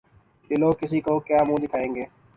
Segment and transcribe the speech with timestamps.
[0.51, 2.05] یہ لوگ کسی کو کیا منہ دکھائیں گے؟